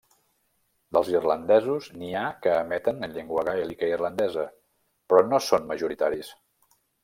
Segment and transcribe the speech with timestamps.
[0.95, 4.49] Dels irlandesos n'hi ha que emeten en llengua gaèlica irlandesa
[5.13, 6.35] però no són majoritaris.